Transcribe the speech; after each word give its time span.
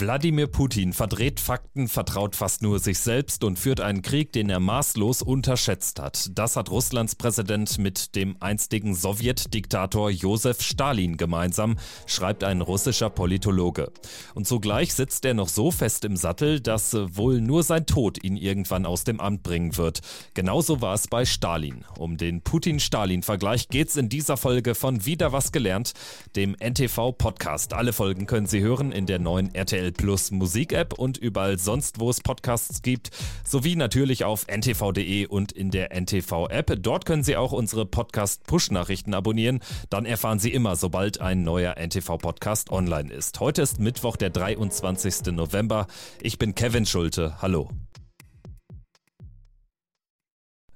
Wladimir 0.00 0.46
Putin 0.46 0.94
verdreht 0.94 1.40
Fakten, 1.40 1.86
vertraut 1.86 2.34
fast 2.34 2.62
nur 2.62 2.78
sich 2.78 2.98
selbst 3.00 3.44
und 3.44 3.58
führt 3.58 3.80
einen 3.80 4.00
Krieg, 4.00 4.32
den 4.32 4.48
er 4.48 4.58
maßlos 4.58 5.20
unterschätzt 5.20 6.00
hat. 6.00 6.30
Das 6.32 6.56
hat 6.56 6.70
Russlands 6.70 7.14
Präsident 7.14 7.76
mit 7.76 8.16
dem 8.16 8.36
einstigen 8.40 8.94
Sowjetdiktator 8.94 10.10
Josef 10.10 10.62
Stalin 10.62 11.18
gemeinsam, 11.18 11.76
schreibt 12.06 12.44
ein 12.44 12.62
russischer 12.62 13.10
Politologe. 13.10 13.92
Und 14.34 14.46
zugleich 14.46 14.94
sitzt 14.94 15.26
er 15.26 15.34
noch 15.34 15.48
so 15.48 15.70
fest 15.70 16.06
im 16.06 16.16
Sattel, 16.16 16.60
dass 16.60 16.94
wohl 16.94 17.42
nur 17.42 17.62
sein 17.62 17.84
Tod 17.84 18.24
ihn 18.24 18.38
irgendwann 18.38 18.86
aus 18.86 19.04
dem 19.04 19.20
Amt 19.20 19.42
bringen 19.42 19.76
wird. 19.76 20.00
Genauso 20.32 20.80
war 20.80 20.94
es 20.94 21.08
bei 21.08 21.26
Stalin. 21.26 21.84
Um 21.98 22.16
den 22.16 22.40
Putin-Stalin-Vergleich 22.40 23.68
geht's 23.68 23.96
in 23.96 24.08
dieser 24.08 24.38
Folge 24.38 24.74
von 24.74 25.04
Wieder 25.04 25.32
was 25.32 25.52
gelernt, 25.52 25.92
dem 26.36 26.56
NTV-Podcast. 26.58 27.74
Alle 27.74 27.92
Folgen 27.92 28.24
können 28.24 28.46
Sie 28.46 28.60
hören 28.62 28.92
in 28.92 29.04
der 29.04 29.18
neuen 29.18 29.54
RTL 29.54 29.89
RTL 29.90 29.92
Plus 29.92 30.30
Musik-App 30.30 30.94
und 30.94 31.18
überall 31.18 31.58
sonst, 31.58 32.00
wo 32.00 32.10
es 32.10 32.20
Podcasts 32.20 32.82
gibt, 32.82 33.10
sowie 33.44 33.76
natürlich 33.76 34.24
auf 34.24 34.46
ntv.de 34.46 35.26
und 35.26 35.52
in 35.52 35.70
der 35.70 35.92
NTV-App. 35.92 36.76
Dort 36.80 37.04
können 37.04 37.22
Sie 37.22 37.36
auch 37.36 37.52
unsere 37.52 37.86
Podcast-Push-Nachrichten 37.86 39.14
abonnieren. 39.14 39.60
Dann 39.90 40.06
erfahren 40.06 40.38
Sie 40.38 40.52
immer, 40.52 40.76
sobald 40.76 41.20
ein 41.20 41.42
neuer 41.42 41.76
NTV-Podcast 41.76 42.70
online 42.70 43.12
ist. 43.12 43.40
Heute 43.40 43.62
ist 43.62 43.80
Mittwoch, 43.80 44.16
der 44.16 44.30
23. 44.30 45.32
November. 45.32 45.86
Ich 46.20 46.38
bin 46.38 46.54
Kevin 46.54 46.86
Schulte. 46.86 47.40
Hallo. 47.42 47.68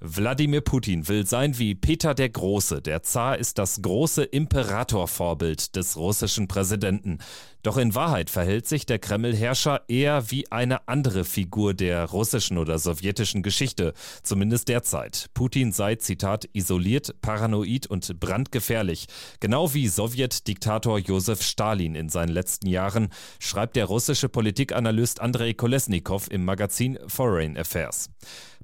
Wladimir 0.07 0.61
Putin 0.61 1.09
will 1.09 1.27
sein 1.27 1.59
wie 1.59 1.75
Peter 1.75 2.13
der 2.13 2.29
Große. 2.29 2.83
Der 2.83 3.03
Zar 3.03 3.39
ist 3.39 3.57
das 3.57 3.81
große 3.81 4.23
Imperatorvorbild 4.23 5.77
des 5.77 5.97
russischen 5.97 6.47
Präsidenten. 6.47 7.21
Doch 7.63 7.79
in 7.79 7.95
Wahrheit 7.95 8.29
verhält 8.29 8.69
sich 8.69 8.85
der 8.85 8.99
Kreml-Herrscher 8.99 9.81
eher 9.89 10.31
wie 10.31 10.53
eine 10.53 10.87
andere 10.89 11.25
Figur 11.25 11.73
der 11.73 12.05
russischen 12.05 12.59
oder 12.59 12.79
sowjetischen 12.79 13.43
Geschichte, 13.43 13.95
zumindest 14.23 14.69
derzeit. 14.69 15.31
Putin 15.33 15.73
sei, 15.73 15.95
Zitat, 15.95 16.47
isoliert, 16.53 17.23
paranoid 17.23 17.87
und 17.87 18.21
brandgefährlich. 18.21 19.07
Genau 19.41 19.73
wie 19.73 19.89
Sowjetdiktator 19.89 20.99
Josef 20.99 21.41
Stalin 21.41 21.95
in 21.95 22.11
seinen 22.11 22.29
letzten 22.29 22.67
Jahren, 22.67 23.09
schreibt 23.39 23.77
der 23.77 23.87
russische 23.87 24.29
Politikanalyst 24.29 25.21
Andrei 25.23 25.55
Kolesnikow 25.55 26.29
im 26.31 26.45
Magazin 26.45 26.99
Foreign 27.07 27.57
Affairs. 27.57 28.11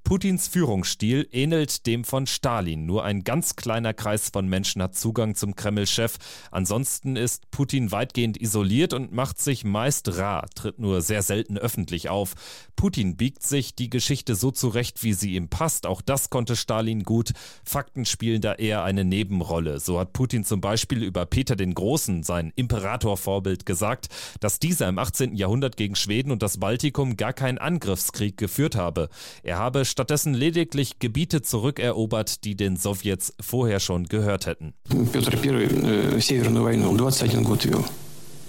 Putins 0.05 0.48
Führungsstil 0.48 1.29
ähnelt 1.31 1.87
dem 1.87 2.05
von 2.05 2.27
Stalin. 2.27 2.87
Nur 2.87 3.05
ein 3.05 3.23
ganz 3.23 3.56
kleiner 3.56 3.95
Kreis 3.95 4.31
von 4.33 4.48
Menschen 4.48 4.83
hat 4.83 4.97
Zugang 4.97 5.34
zum 5.34 5.55
Kreml-Chef. 5.55 6.17
Ansonsten 6.51 7.17
ist 7.17 7.51
Putin 7.51 7.92
weitgehend 7.92 8.41
isoliert 8.41 8.92
und 8.92 9.12
macht 9.12 9.39
sich 9.39 9.65
meist 9.65 10.19
rar, 10.19 10.48
tritt 10.55 10.79
nur 10.79 11.03
sehr 11.03 11.23
selten 11.23 11.59
öffentlich 11.59 12.09
auf. 12.09 12.34
Putin 12.77 13.17
biegt 13.17 13.42
sich 13.42 13.75
die 13.75 13.91
Geschichte 13.91 14.34
so 14.34 14.51
zurecht, 14.51 15.03
wie 15.03 15.12
sie 15.12 15.37
ihm 15.37 15.48
passt. 15.48 15.87
Auch 15.87 16.03
das 16.03 16.31
konnte 16.31 16.57
Stalin 16.57 17.03
gut. 17.05 17.33
Fakten 17.64 18.05
spielen 18.05 18.41
da 18.41 18.55
eher 18.55 18.83
eine 18.83 19.05
Nebenrolle. 19.05 19.81
So 19.81 20.01
hat 20.01 20.12
Putin 20.12 20.45
zum 20.45 20.61
Beispiel 20.61 21.03
über 21.03 21.27
Peter 21.27 21.57
den 21.57 21.75
Großen, 21.75 22.23
sein 22.23 22.53
Imperatorvorbild, 22.57 23.67
gesagt, 23.67 24.09
dass 24.41 24.59
dieser 24.59 24.89
im 24.89 24.98
18. 24.98 25.35
Jahrhundert 25.35 25.77
gegen 25.77 25.95
Schweden 25.95 26.33
und 26.33 26.42
das 26.42 26.59
Baltikum 26.59 27.17
gar 27.17 27.33
keinen 27.33 27.59
Angriffskrieg 27.59 28.37
geführt 28.37 28.75
habe. 28.75 29.09
Er 29.42 29.59
habe 29.59 29.85
stattdessen 29.89 30.34
lediglich 30.34 31.00
Gebiete 31.00 31.42
zurückerobert, 31.42 32.44
die 32.44 32.56
den 32.56 32.78
Sowjets 32.78 33.34
vorher 33.39 33.80
schon 33.80 34.06
gehört 34.06 34.45
hätten. 34.45 34.73
Петр 35.11 35.34
I 35.44 35.67
э, 36.16 36.22
Северную 36.22 36.64
войну 36.64 36.95
21 36.95 37.44
год 37.44 37.66
вел. 37.66 37.86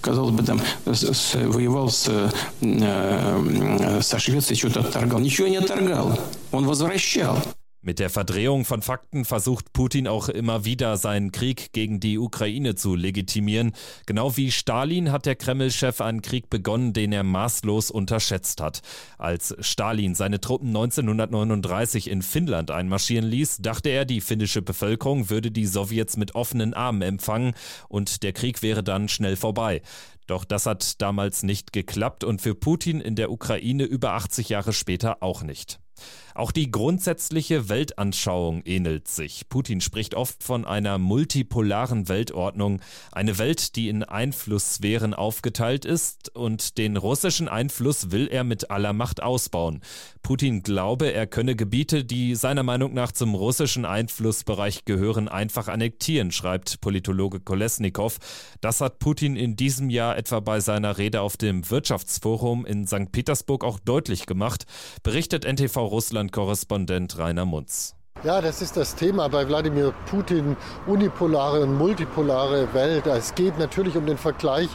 Казалось 0.00 0.34
бы, 0.34 0.42
там 0.44 0.60
воевал 0.84 1.90
с, 1.90 2.08
э, 2.60 4.00
со 4.02 4.18
Швецией, 4.18 4.56
что-то 4.56 4.80
отторгал. 4.80 5.18
Ничего 5.18 5.48
не 5.48 5.56
отторгал. 5.56 6.18
Он 6.52 6.66
возвращал. 6.66 7.42
Mit 7.83 7.97
der 7.97 8.11
Verdrehung 8.11 8.63
von 8.63 8.83
Fakten 8.83 9.25
versucht 9.25 9.73
Putin 9.73 10.07
auch 10.07 10.29
immer 10.29 10.65
wieder 10.65 10.97
seinen 10.97 11.31
Krieg 11.31 11.73
gegen 11.73 11.99
die 11.99 12.19
Ukraine 12.19 12.75
zu 12.75 12.93
legitimieren. 12.93 13.71
Genau 14.05 14.37
wie 14.37 14.51
Stalin 14.51 15.11
hat 15.11 15.25
der 15.25 15.35
Kreml-Chef 15.35 15.99
einen 15.99 16.21
Krieg 16.21 16.51
begonnen, 16.51 16.93
den 16.93 17.11
er 17.11 17.23
maßlos 17.23 17.89
unterschätzt 17.89 18.61
hat. 18.61 18.83
Als 19.17 19.55
Stalin 19.61 20.13
seine 20.13 20.39
Truppen 20.39 20.67
1939 20.67 22.07
in 22.11 22.21
Finnland 22.21 22.69
einmarschieren 22.69 23.27
ließ, 23.27 23.57
dachte 23.63 23.89
er, 23.89 24.05
die 24.05 24.21
finnische 24.21 24.61
Bevölkerung 24.61 25.31
würde 25.31 25.49
die 25.49 25.65
Sowjets 25.65 26.17
mit 26.17 26.35
offenen 26.35 26.75
Armen 26.75 27.01
empfangen 27.01 27.55
und 27.89 28.21
der 28.21 28.33
Krieg 28.33 28.61
wäre 28.61 28.83
dann 28.83 29.07
schnell 29.07 29.35
vorbei. 29.35 29.81
Doch 30.27 30.45
das 30.45 30.65
hat 30.65 31.01
damals 31.01 31.43
nicht 31.43 31.73
geklappt 31.73 32.23
und 32.23 32.41
für 32.41 32.55
Putin 32.55 33.01
in 33.01 33.15
der 33.15 33.31
Ukraine 33.31 33.83
über 33.83 34.13
80 34.13 34.49
Jahre 34.49 34.73
später 34.73 35.21
auch 35.21 35.43
nicht. 35.43 35.79
Auch 36.33 36.51
die 36.51 36.71
grundsätzliche 36.71 37.67
Weltanschauung 37.67 38.61
ähnelt 38.63 39.07
sich. 39.07 39.49
Putin 39.49 39.81
spricht 39.81 40.15
oft 40.15 40.43
von 40.43 40.65
einer 40.65 40.97
multipolaren 40.97 42.07
Weltordnung, 42.07 42.81
eine 43.11 43.37
Welt, 43.37 43.75
die 43.75 43.89
in 43.89 44.03
Einflusssphären 44.03 45.13
aufgeteilt 45.13 45.83
ist 45.83 46.33
und 46.33 46.77
den 46.77 46.95
russischen 46.95 47.49
Einfluss 47.49 48.11
will 48.11 48.27
er 48.27 48.45
mit 48.45 48.71
aller 48.71 48.93
Macht 48.93 49.21
ausbauen. 49.21 49.81
Putin 50.23 50.63
glaube, 50.63 51.11
er 51.11 51.27
könne 51.27 51.55
Gebiete, 51.55 52.05
die 52.05 52.35
seiner 52.35 52.63
Meinung 52.63 52.93
nach 52.93 53.11
zum 53.11 53.35
russischen 53.35 53.83
Einflussbereich 53.83 54.85
gehören, 54.85 55.27
einfach 55.27 55.67
annektieren, 55.67 56.31
schreibt 56.31 56.79
Politologe 56.79 57.41
Kolesnikow. 57.41 58.17
Das 58.61 58.79
hat 58.79 58.99
Putin 58.99 59.35
in 59.35 59.57
diesem 59.57 59.89
Jahr 59.89 60.10
etwa 60.17 60.39
bei 60.39 60.59
seiner 60.59 60.97
Rede 60.97 61.21
auf 61.21 61.37
dem 61.37 61.69
Wirtschaftsforum 61.69 62.65
in 62.65 62.87
St. 62.87 63.11
Petersburg 63.11 63.63
auch 63.63 63.79
deutlich 63.79 64.25
gemacht, 64.25 64.65
berichtet 65.03 65.45
NTV 65.45 65.77
Russland-Korrespondent 65.77 67.17
Rainer 67.17 67.45
Munz. 67.45 67.95
Ja, 68.23 68.39
das 68.39 68.61
ist 68.61 68.77
das 68.77 68.93
Thema 68.93 69.27
bei 69.29 69.47
Wladimir 69.47 69.95
Putin, 70.05 70.55
unipolare 70.85 71.61
und 71.61 71.75
multipolare 71.75 72.71
Welt. 72.71 73.07
Es 73.07 73.33
geht 73.33 73.57
natürlich 73.57 73.97
um 73.97 74.05
den 74.05 74.17
Vergleich 74.17 74.69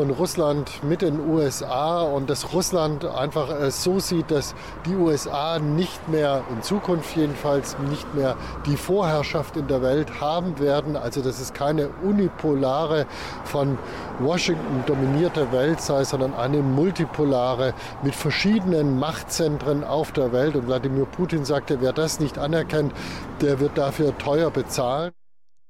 von 0.00 0.08
Russland 0.12 0.82
mit 0.82 1.02
den 1.02 1.20
USA 1.28 2.00
und 2.00 2.30
dass 2.30 2.54
Russland 2.54 3.04
einfach 3.04 3.70
so 3.70 3.98
sieht, 3.98 4.30
dass 4.30 4.54
die 4.86 4.94
USA 4.94 5.58
nicht 5.58 6.08
mehr, 6.08 6.42
in 6.48 6.62
Zukunft 6.62 7.14
jedenfalls, 7.18 7.76
nicht 7.90 8.14
mehr 8.14 8.38
die 8.64 8.78
Vorherrschaft 8.78 9.58
in 9.58 9.68
der 9.68 9.82
Welt 9.82 10.18
haben 10.18 10.58
werden. 10.58 10.96
Also 10.96 11.20
dass 11.20 11.38
es 11.38 11.52
keine 11.52 11.90
unipolare, 12.02 13.04
von 13.44 13.76
Washington 14.20 14.84
dominierte 14.86 15.52
Welt 15.52 15.82
sei, 15.82 16.02
sondern 16.04 16.32
eine 16.32 16.62
multipolare 16.62 17.74
mit 18.02 18.14
verschiedenen 18.14 18.98
Machtzentren 18.98 19.84
auf 19.84 20.12
der 20.12 20.32
Welt. 20.32 20.56
Und 20.56 20.66
Wladimir 20.66 21.04
Putin 21.04 21.44
sagte, 21.44 21.82
wer 21.82 21.92
das 21.92 22.20
nicht 22.20 22.38
anerkennt, 22.38 22.94
der 23.42 23.60
wird 23.60 23.76
dafür 23.76 24.16
teuer 24.16 24.50
bezahlen. 24.50 25.12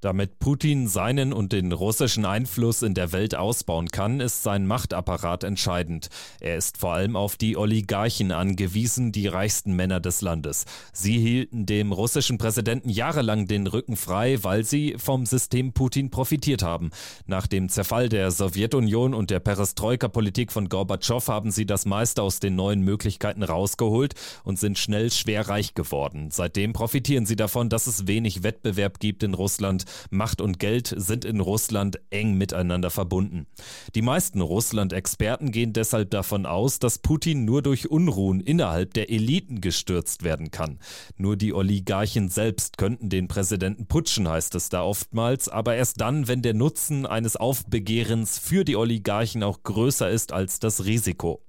Damit 0.01 0.39
Putin 0.39 0.87
seinen 0.87 1.31
und 1.31 1.51
den 1.51 1.71
russischen 1.71 2.25
Einfluss 2.25 2.81
in 2.81 2.95
der 2.95 3.11
Welt 3.11 3.35
ausbauen 3.35 3.89
kann, 3.89 4.19
ist 4.19 4.41
sein 4.41 4.65
Machtapparat 4.65 5.43
entscheidend. 5.43 6.09
Er 6.39 6.57
ist 6.57 6.79
vor 6.79 6.93
allem 6.93 7.15
auf 7.15 7.35
die 7.35 7.55
Oligarchen 7.55 8.31
angewiesen, 8.31 9.11
die 9.11 9.27
reichsten 9.27 9.75
Männer 9.75 9.99
des 9.99 10.21
Landes. 10.21 10.65
Sie 10.91 11.19
hielten 11.19 11.67
dem 11.67 11.91
russischen 11.91 12.39
Präsidenten 12.39 12.89
jahrelang 12.89 13.45
den 13.45 13.67
Rücken 13.67 13.95
frei, 13.95 14.43
weil 14.43 14.63
sie 14.63 14.95
vom 14.97 15.27
System 15.27 15.71
Putin 15.71 16.09
profitiert 16.09 16.63
haben. 16.63 16.89
Nach 17.27 17.45
dem 17.45 17.69
Zerfall 17.69 18.09
der 18.09 18.31
Sowjetunion 18.31 19.13
und 19.13 19.29
der 19.29 19.39
Perestroika-Politik 19.39 20.51
von 20.51 20.67
Gorbatschow 20.67 21.27
haben 21.27 21.51
sie 21.51 21.67
das 21.67 21.85
meiste 21.85 22.23
aus 22.23 22.39
den 22.39 22.55
neuen 22.55 22.81
Möglichkeiten 22.81 23.43
rausgeholt 23.43 24.15
und 24.43 24.57
sind 24.57 24.79
schnell 24.79 25.11
schwer 25.11 25.47
reich 25.47 25.75
geworden. 25.75 26.29
Seitdem 26.31 26.73
profitieren 26.73 27.27
sie 27.27 27.35
davon, 27.35 27.69
dass 27.69 27.85
es 27.85 28.07
wenig 28.07 28.41
Wettbewerb 28.41 28.99
gibt 28.99 29.21
in 29.21 29.35
Russland 29.35 29.85
Macht 30.09 30.41
und 30.41 30.59
Geld 30.59 30.93
sind 30.95 31.25
in 31.25 31.39
Russland 31.39 31.99
eng 32.09 32.37
miteinander 32.37 32.89
verbunden. 32.89 33.47
Die 33.95 34.01
meisten 34.01 34.41
Russland-Experten 34.41 35.51
gehen 35.51 35.73
deshalb 35.73 36.11
davon 36.11 36.45
aus, 36.45 36.79
dass 36.79 36.99
Putin 36.99 37.45
nur 37.45 37.61
durch 37.61 37.89
Unruhen 37.89 38.41
innerhalb 38.41 38.93
der 38.93 39.09
Eliten 39.09 39.61
gestürzt 39.61 40.23
werden 40.23 40.51
kann. 40.51 40.79
Nur 41.17 41.37
die 41.37 41.53
Oligarchen 41.53 42.29
selbst 42.29 42.77
könnten 42.77 43.09
den 43.09 43.27
Präsidenten 43.27 43.87
putschen, 43.87 44.27
heißt 44.27 44.55
es 44.55 44.69
da 44.69 44.83
oftmals, 44.83 45.49
aber 45.49 45.75
erst 45.75 46.01
dann, 46.01 46.27
wenn 46.27 46.41
der 46.41 46.53
Nutzen 46.53 47.05
eines 47.05 47.35
Aufbegehrens 47.35 48.39
für 48.39 48.65
die 48.65 48.75
Oligarchen 48.75 49.43
auch 49.43 49.63
größer 49.63 50.09
ist 50.09 50.31
als 50.31 50.59
das 50.59 50.85
Risiko. 50.85 51.41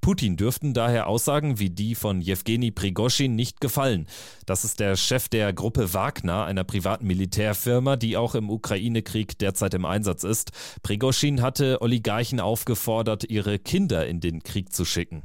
Putin 0.00 0.36
dürften 0.36 0.72
daher 0.72 1.08
Aussagen 1.08 1.58
wie 1.58 1.68
die 1.68 1.94
von 1.94 2.20
Jewgeni 2.22 2.70
Prigoschin 2.70 3.34
nicht 3.36 3.60
gefallen. 3.60 4.06
Das 4.46 4.64
ist 4.64 4.80
der 4.80 4.96
Chef 4.96 5.28
der 5.28 5.52
Gruppe 5.52 5.92
Wagner, 5.92 6.44
einer 6.44 6.64
privaten 6.64 7.06
Militärfirma, 7.06 7.79
die 7.96 8.16
auch 8.16 8.34
im 8.34 8.50
Ukraine-Krieg 8.50 9.38
derzeit 9.38 9.74
im 9.74 9.84
Einsatz 9.84 10.24
ist. 10.24 10.50
Prigoschin 10.82 11.42
hatte 11.42 11.80
Oligarchen 11.80 12.40
aufgefordert, 12.40 13.24
ihre 13.28 13.58
Kinder 13.58 14.06
in 14.06 14.20
den 14.20 14.42
Krieg 14.42 14.72
zu 14.72 14.84
schicken. 14.84 15.22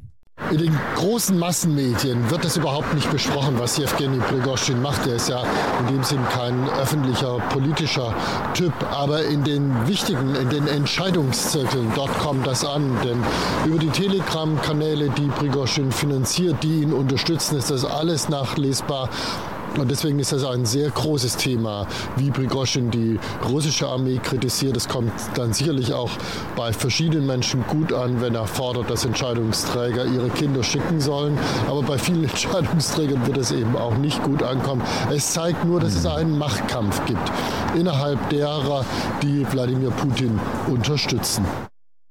In 0.52 0.58
den 0.58 0.78
großen 0.96 1.40
Massenmedien 1.40 2.30
wird 2.30 2.44
das 2.44 2.58
überhaupt 2.58 2.94
nicht 2.94 3.10
besprochen, 3.10 3.58
was 3.58 3.78
Jewgeni 3.78 4.20
Prigozhin 4.20 4.82
macht. 4.82 5.08
Er 5.08 5.16
ist 5.16 5.30
ja 5.30 5.42
in 5.80 5.88
dem 5.88 6.04
Sinn 6.04 6.22
kein 6.30 6.70
öffentlicher 6.72 7.40
politischer 7.50 8.14
Typ, 8.54 8.74
aber 8.92 9.24
in 9.24 9.46
den 9.46 9.88
wichtigen, 9.88 10.36
in 10.36 10.50
den 10.50 10.68
Entscheidungszirkeln, 10.68 11.92
dort 11.96 12.12
kommt 12.20 12.46
das 12.46 12.66
an. 12.66 12.98
Denn 13.04 13.24
über 13.66 13.80
die 13.80 13.90
Telegram-Kanäle, 13.90 15.10
die 15.10 15.28
Prigozhin 15.28 15.92
finanziert, 15.92 16.62
die 16.64 16.82
ihn 16.82 16.92
unterstützen, 16.92 17.58
ist 17.58 17.72
das 17.72 17.86
alles 17.86 18.28
nachlesbar. 18.28 19.10
Und 19.78 19.92
deswegen 19.92 20.20
ist 20.20 20.32
das 20.32 20.44
ein 20.46 20.66
sehr 20.66 20.90
großes 20.90 21.38
Thema, 21.38 21.86
wie 22.16 22.32
Prigozhin 22.32 22.92
die 22.92 23.20
russische 23.48 23.88
Armee 23.88 24.18
kritisiert. 24.18 24.78
Es 24.78 24.88
kommt 24.88 25.12
dann 25.36 25.54
sicherlich 25.54 25.94
auch 25.94 26.12
bei 26.56 26.72
verschiedenen 26.72 27.26
Menschen 27.26 27.66
gut 27.68 27.92
an, 27.92 28.22
wenn 28.22 28.36
er 28.36 28.48
fordert, 28.48 28.90
dass 28.90 29.06
Entscheidungsträger 29.06 30.06
ihre 30.06 30.30
Kinder 30.30 30.64
schicken 30.64 31.02
sollen. 31.02 31.38
Aber 31.70 31.82
bei 31.84 31.98
vielen 31.98 32.24
Entscheidungsträgern 32.30 33.28
wird 33.28 33.38
es 33.38 33.52
eben 33.52 33.76
auch 33.76 33.98
nicht 33.98 34.24
gut 34.24 34.44
ankommen. 34.44 34.82
Es 35.12 35.34
zeigt 35.34 35.66
nur, 35.66 35.80
dass 35.80 35.96
es 35.96 36.06
einen 36.06 36.38
Machtkampf 36.38 37.04
gibt 37.06 37.32
innerhalb 37.78 38.30
derer, 38.30 38.86
die 39.22 39.46
Wladimir 39.52 39.92
Putin 39.92 40.40
unterstützen. 40.68 41.46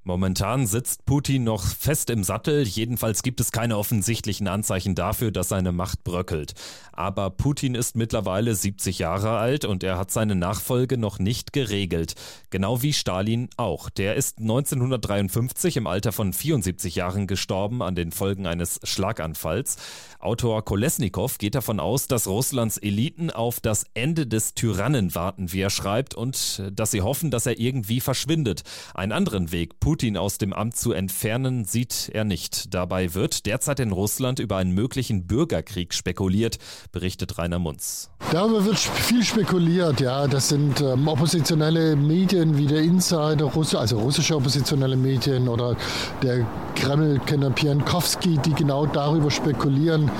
Momentan 0.06 0.67
sitzt 0.67 1.06
Putin 1.06 1.45
noch 1.45 1.65
fest 1.65 2.11
im 2.11 2.25
Sattel, 2.25 2.62
jedenfalls 2.62 3.23
gibt 3.23 3.41
es 3.41 3.53
keine 3.53 3.79
offensichtlichen 3.79 4.49
Anzeichen 4.49 4.95
dafür, 4.95 5.31
dass 5.31 5.49
seine 5.49 5.73
Macht 5.73 6.05
bröckelt. 6.05 6.53
Aber 6.93 7.31
Putin 7.31 7.75
ist 7.75 7.97
mittlerweile 7.97 8.55
70 8.55 8.99
Jahre 8.99 9.39
alt 9.39 9.65
und 9.65 9.83
er 9.83 9.97
hat 9.97 10.11
seine 10.11 10.35
Nachfolge 10.35 10.99
noch 10.99 11.19
nicht 11.19 11.55
geregelt. 11.55 12.17
Genau 12.51 12.83
wie 12.83 12.93
Stalin 12.93 13.49
auch. 13.56 13.89
Der 13.89 14.15
ist 14.15 14.41
1953 14.41 15.79
im 15.79 15.87
Alter 15.87 16.12
von 16.12 16.35
74 16.35 16.95
Jahren 16.97 17.27
gestorben 17.27 17.83
an 17.83 17.95
den 17.95 18.12
Folgen 18.12 18.47
eines 18.47 18.81
Schlaganfalls. 18.85 19.77
Autor 20.19 20.65
Kolesnikow 20.65 21.39
geht 21.39 21.55
davon 21.55 21.81
aus, 21.81 22.09
dass 22.09 22.27
Russlands 22.27 22.77
Eliten 22.79 23.31
auf 23.31 23.61
das 23.61 23.87
Ende 23.95 24.27
des 24.27 24.55
Tyrannen 24.55 25.15
warten, 25.15 25.53
wie 25.53 25.61
er 25.61 25.71
schreibt, 25.71 26.15
und 26.15 26.62
dass 26.73 26.91
sie 26.91 27.03
hoffen, 27.03 27.31
dass 27.31 27.47
er 27.47 27.59
irgendwie 27.59 28.01
verschwindet. 28.01 28.62
Einen 28.95 29.12
anderen 29.12 29.51
Weg, 29.51 29.81
Putin 29.81 29.94
aus 30.17 30.38
dem 30.38 30.52
Amt 30.52 30.76
zu 30.76 30.93
entfernen, 30.93 31.64
sieht 31.64 32.11
er 32.12 32.25
nicht. 32.25 32.75
Dabei 32.75 33.14
wird 33.14 33.46
derzeit 33.46 33.79
in 33.79 33.93
Russland 33.93 34.41
über 34.41 34.56
einen 34.56 34.73
möglichen 34.73 35.26
Bürgerkrieg 35.26 35.94
spekuliert, 35.94 36.58
berichtet 36.91 37.38
Rainer 37.38 37.61
Munz. 37.61 38.11
Darüber 38.32 38.64
wird 38.64 38.79
viel 38.79 39.23
spekuliert, 39.23 40.00
ja. 40.00 40.26
Das 40.26 40.49
sind 40.49 40.81
ähm, 40.81 41.06
oppositionelle 41.06 41.94
Medien 41.94 42.58
wie 42.58 42.67
der 42.67 42.81
Insider, 42.81 43.50
also 43.79 43.99
russische 44.00 44.35
oppositionelle 44.35 44.96
Medien 44.96 45.49
oder 45.49 45.76
der 46.23 46.44
Kreml-Kenner 46.75 47.50
Piankowski, 47.50 48.38
die 48.38 48.52
genau 48.52 48.87
darüber 48.87 49.31
spekulieren, 49.31 50.11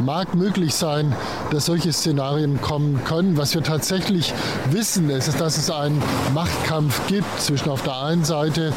mag 0.00 0.34
möglich 0.34 0.74
sein, 0.74 1.14
dass 1.50 1.66
solche 1.66 1.92
Szenarien 1.92 2.60
kommen 2.60 3.02
können. 3.04 3.36
Was 3.36 3.54
wir 3.54 3.62
tatsächlich 3.62 4.32
wissen, 4.70 5.10
ist, 5.10 5.40
dass 5.40 5.58
es 5.58 5.70
einen 5.70 6.00
Machtkampf 6.34 7.06
gibt 7.08 7.40
zwischen 7.40 7.70
auf 7.70 7.82
der 7.82 8.00
einen 8.00 8.24
Seite 8.24 8.72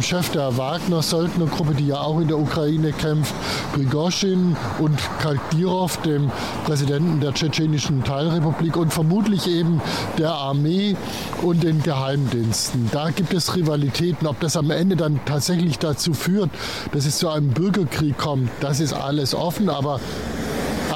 dem 0.00 0.04
Chef 0.04 0.30
der 0.30 0.56
Wagner-Söldnergruppe, 0.56 1.74
die 1.74 1.88
ja 1.88 2.00
auch 2.00 2.20
in 2.20 2.28
der 2.28 2.38
Ukraine 2.38 2.90
kämpft, 2.92 3.34
Prigozhin 3.74 4.56
und 4.78 4.98
Kadyrov, 5.20 5.98
dem 5.98 6.30
Präsidenten 6.64 7.20
der 7.20 7.34
tschetschenischen 7.34 8.02
Teilrepublik 8.02 8.78
und 8.78 8.94
vermutlich 8.94 9.46
eben 9.46 9.82
der 10.16 10.32
Armee 10.32 10.96
und 11.42 11.62
den 11.62 11.82
Geheimdiensten. 11.82 12.88
Da 12.90 13.10
gibt 13.10 13.34
es 13.34 13.54
Rivalitäten. 13.54 14.26
Ob 14.26 14.40
das 14.40 14.56
am 14.56 14.70
Ende 14.70 14.96
dann 14.96 15.20
tatsächlich 15.26 15.78
dazu 15.78 16.14
führt, 16.14 16.48
dass 16.92 17.04
es 17.04 17.18
zu 17.18 17.28
einem 17.28 17.50
Bürgerkrieg 17.50 18.16
kommt, 18.16 18.48
das 18.60 18.80
ist 18.80 18.94
alles 18.94 19.34
offen. 19.34 19.68
Aber 19.68 20.00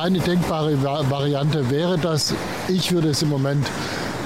eine 0.00 0.18
denkbare 0.18 0.82
Variante 0.82 1.68
wäre 1.68 1.98
das. 1.98 2.32
Ich 2.68 2.92
würde 2.92 3.10
es 3.10 3.20
im 3.20 3.28
Moment 3.28 3.66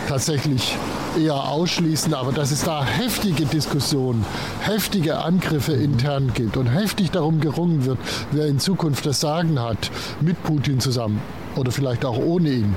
tatsächlich 0.08 0.76
eher 1.16 1.48
ausschließen, 1.48 2.14
aber 2.14 2.32
dass 2.32 2.50
es 2.50 2.64
da 2.64 2.84
heftige 2.84 3.46
Diskussionen, 3.46 4.24
heftige 4.60 5.18
Angriffe 5.18 5.72
intern 5.72 6.32
gibt 6.34 6.56
und 6.56 6.66
heftig 6.66 7.10
darum 7.10 7.40
gerungen 7.40 7.84
wird, 7.84 7.98
wer 8.32 8.46
in 8.46 8.58
Zukunft 8.58 9.06
das 9.06 9.20
Sagen 9.20 9.60
hat, 9.60 9.90
mit 10.20 10.42
Putin 10.42 10.80
zusammen 10.80 11.20
oder 11.56 11.72
vielleicht 11.72 12.04
auch 12.04 12.18
ohne 12.18 12.50
ihn, 12.50 12.76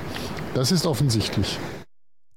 das 0.54 0.72
ist 0.72 0.86
offensichtlich. 0.86 1.58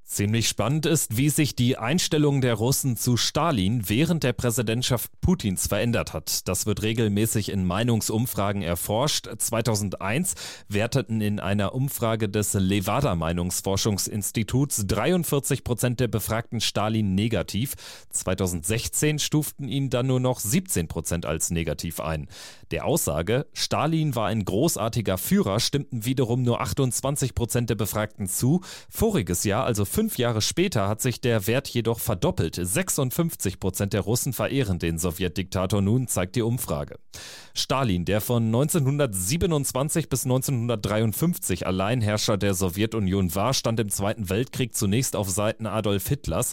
Ziemlich 0.08 0.48
spannend 0.48 0.86
ist, 0.86 1.16
wie 1.16 1.30
sich 1.30 1.56
die 1.56 1.78
Einstellung 1.78 2.40
der 2.40 2.54
Russen 2.54 2.96
zu 2.96 3.16
Stalin 3.16 3.88
während 3.88 4.22
der 4.22 4.34
Präsidentschaft 4.34 5.10
Putins 5.20 5.66
verändert 5.66 6.12
hat. 6.12 6.46
Das 6.46 6.64
wird 6.64 6.82
regelmäßig 6.82 7.50
in 7.50 7.66
Meinungsumfragen 7.66 8.62
erforscht. 8.62 9.28
2001 9.36 10.34
werteten 10.68 11.20
in 11.20 11.40
einer 11.40 11.74
Umfrage 11.74 12.28
des 12.28 12.54
Levada 12.54 13.16
Meinungsforschungsinstituts 13.16 14.86
43 14.86 15.64
Prozent 15.64 15.98
der 15.98 16.06
Befragten 16.06 16.60
Stalin 16.60 17.16
negativ. 17.16 17.74
2016 18.10 19.18
stuften 19.18 19.66
ihn 19.66 19.90
dann 19.90 20.06
nur 20.06 20.20
noch 20.20 20.38
17 20.38 20.86
Prozent 20.86 21.26
als 21.26 21.50
negativ 21.50 21.98
ein. 21.98 22.28
Der 22.70 22.84
Aussage, 22.84 23.46
Stalin 23.52 24.14
war 24.14 24.28
ein 24.28 24.44
großartiger 24.44 25.18
Führer, 25.18 25.58
stimmten 25.58 26.04
wiederum 26.04 26.42
nur 26.42 26.60
28 26.60 27.34
Prozent 27.34 27.70
der 27.70 27.74
Befragten 27.74 28.28
zu. 28.28 28.60
Voriges 28.88 29.42
Jahr, 29.42 29.64
also 29.64 29.84
Fünf 29.96 30.18
Jahre 30.18 30.42
später 30.42 30.88
hat 30.88 31.00
sich 31.00 31.22
der 31.22 31.46
Wert 31.46 31.68
jedoch 31.68 32.00
verdoppelt. 32.00 32.60
56 32.62 33.58
Prozent 33.58 33.94
der 33.94 34.02
Russen 34.02 34.34
verehren 34.34 34.78
den 34.78 34.98
Sowjetdiktator 34.98 35.80
nun, 35.80 36.06
zeigt 36.06 36.36
die 36.36 36.42
Umfrage. 36.42 36.96
Stalin, 37.54 38.04
der 38.04 38.20
von 38.20 38.44
1927 38.44 40.10
bis 40.10 40.24
1953 40.24 41.66
Alleinherrscher 41.66 42.36
der 42.36 42.52
Sowjetunion 42.52 43.34
war, 43.34 43.54
stand 43.54 43.80
im 43.80 43.88
Zweiten 43.88 44.28
Weltkrieg 44.28 44.76
zunächst 44.76 45.16
auf 45.16 45.30
Seiten 45.30 45.64
Adolf 45.64 46.06
Hitlers. 46.06 46.52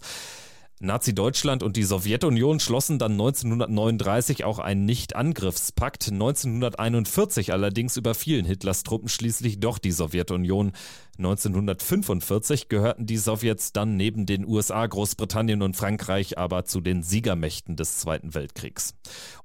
Nazi-Deutschland 0.83 1.63
und 1.63 1.77
die 1.77 1.83
Sowjetunion 1.83 2.59
schlossen 2.59 2.99
dann 2.99 3.13
1939 3.13 4.43
auch 4.43 4.59
einen 4.59 4.85
Nicht-Angriffspakt. 4.85 6.09
1941 6.11 7.53
allerdings 7.53 7.95
überfielen 7.95 8.45
Hitlers 8.45 8.83
Truppen 8.83 9.07
schließlich 9.07 9.59
doch 9.61 9.77
die 9.77 9.91
Sowjetunion. 9.91 10.73
1945 11.17 12.69
gehörten 12.69 13.05
die 13.05 13.17
Sowjets 13.17 13.71
dann 13.71 13.97
neben 13.97 14.25
den 14.25 14.47
USA, 14.47 14.85
Großbritannien 14.87 15.61
und 15.61 15.75
Frankreich 15.75 16.39
aber 16.39 16.65
zu 16.65 16.81
den 16.81 17.03
Siegermächten 17.03 17.75
des 17.75 17.99
Zweiten 17.99 18.33
Weltkriegs. 18.33 18.95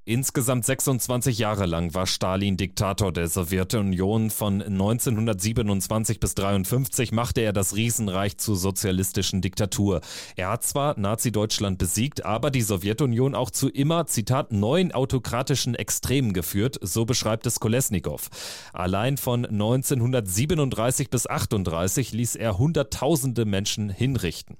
Insgesamt 0.06 0.64
26 0.64 1.36
Jahre 1.36 1.66
lang 1.66 1.92
war 1.92 2.06
Stalin 2.06 2.56
Diktator 2.56 3.12
der 3.12 3.28
Sowjetunion. 3.28 4.30
Von 4.30 4.62
1927 4.62 6.18
bis 6.18 6.30
1953 6.30 7.12
machte 7.12 7.42
er 7.42 7.52
das 7.52 7.76
Riesenreich 7.76 8.38
zur 8.38 8.56
sozialistischen 8.56 9.42
Diktatur. 9.42 10.00
Er 10.36 10.48
hat 10.48 10.64
zwar 10.64 10.98
Nazi-Deutschland 10.98 11.76
besiegt, 11.76 12.24
aber 12.24 12.50
die 12.50 12.62
Sowjetunion 12.62 13.34
auch 13.34 13.50
zu 13.50 13.68
immer, 13.68 14.06
Zitat, 14.06 14.50
neuen 14.50 14.92
autokratischen 14.92 15.74
Extremen 15.74 16.32
geführt, 16.32 16.78
so 16.80 17.04
beschreibt 17.04 17.46
es 17.46 17.60
Kolesnikow. 17.60 18.30
Allein 18.72 19.18
von 19.18 19.44
1937 19.44 21.10
bis 21.10 21.26
1938 21.26 21.57
1938 21.58 22.12
ließ 22.12 22.36
er 22.36 22.58
Hunderttausende 22.58 23.44
Menschen 23.44 23.90
hinrichten. 23.90 24.56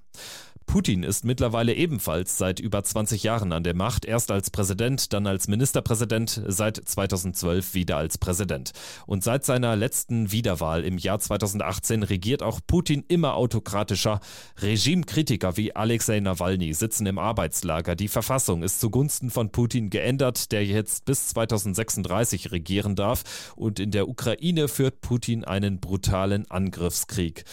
Putin 0.68 1.02
ist 1.02 1.24
mittlerweile 1.24 1.72
ebenfalls 1.72 2.36
seit 2.36 2.60
über 2.60 2.84
20 2.84 3.22
Jahren 3.22 3.52
an 3.52 3.64
der 3.64 3.74
Macht, 3.74 4.04
erst 4.04 4.30
als 4.30 4.50
Präsident, 4.50 5.14
dann 5.14 5.26
als 5.26 5.48
Ministerpräsident, 5.48 6.42
seit 6.46 6.76
2012 6.76 7.72
wieder 7.72 7.96
als 7.96 8.18
Präsident. 8.18 8.72
Und 9.06 9.24
seit 9.24 9.46
seiner 9.46 9.76
letzten 9.76 10.30
Wiederwahl 10.30 10.84
im 10.84 10.98
Jahr 10.98 11.20
2018 11.20 12.02
regiert 12.02 12.42
auch 12.42 12.60
Putin 12.64 13.02
immer 13.08 13.34
autokratischer. 13.34 14.20
Regimekritiker 14.60 15.56
wie 15.56 15.74
Alexei 15.74 16.20
Nawalny 16.20 16.74
sitzen 16.74 17.06
im 17.06 17.18
Arbeitslager. 17.18 17.96
Die 17.96 18.08
Verfassung 18.08 18.62
ist 18.62 18.78
zugunsten 18.78 19.30
von 19.30 19.50
Putin 19.50 19.88
geändert, 19.88 20.52
der 20.52 20.66
jetzt 20.66 21.06
bis 21.06 21.28
2036 21.28 22.52
regieren 22.52 22.94
darf. 22.94 23.54
Und 23.56 23.80
in 23.80 23.90
der 23.90 24.06
Ukraine 24.06 24.68
führt 24.68 25.00
Putin 25.00 25.44
einen 25.44 25.80
brutalen 25.80 26.48
Angriffskrieg. 26.50 27.44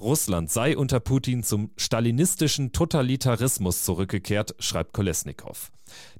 Russland 0.00 0.50
sei 0.50 0.76
unter 0.76 0.98
Putin 0.98 1.44
zum 1.44 1.70
stalinistischen 1.76 2.63
russischen 2.64 2.72
Totalitarismus 2.72 3.84
zurückgekehrt, 3.84 4.54
schreibt 4.58 4.92
Kolesnikow. 4.92 5.70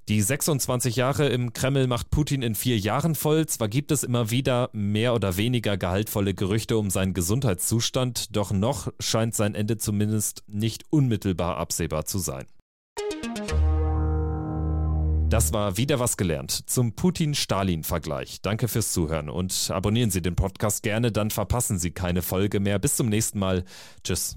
Die 0.09 0.21
26 0.21 0.97
Jahre 0.97 1.29
im 1.29 1.55
Kreml 1.55 1.87
macht 1.87 2.11
Putin 2.11 2.43
in 2.43 2.55
vier 2.55 2.79
Jahren 2.79 3.15
voll. 3.15 3.47
Zwar 3.47 3.69
gibt 3.69 3.91
es 3.91 4.03
immer 4.03 4.31
wieder 4.31 4.69
mehr 4.73 5.15
oder 5.15 5.37
weniger 5.37 5.77
gehaltvolle 5.79 6.35
Gerüchte 6.35 6.77
um 6.77 6.91
seinen 6.91 7.15
Gesundheitszustand, 7.15 8.37
doch 8.37 8.53
noch 8.53 8.93
scheint 9.01 9.35
sein 9.35 9.55
Ende 9.55 9.79
zumindest 9.79 10.45
nicht 10.47 10.85
unmittelbar 10.91 11.57
absehbar 11.57 12.05
zu 12.05 12.19
sein. 12.19 12.45
Das 15.31 15.53
war 15.53 15.79
wieder 15.79 15.99
was 15.99 16.17
gelernt 16.17 16.69
zum 16.69 16.93
Putin-Stalin-Vergleich. 16.93 18.43
Danke 18.43 18.69
fürs 18.69 18.93
Zuhören 18.93 19.31
und 19.31 19.71
abonnieren 19.71 20.11
Sie 20.11 20.23
den 20.23 20.37
Podcast 20.37 20.83
gerne, 20.83 21.11
dann 21.11 21.31
verpassen 21.31 21.79
Sie 21.79 21.91
keine 21.91 22.23
Folge 22.23 22.61
mehr. 22.61 22.79
Bis 22.79 22.97
zum 22.97 23.09
nächsten 23.09 23.39
Mal. 23.39 23.65
Tschüss. 24.05 24.37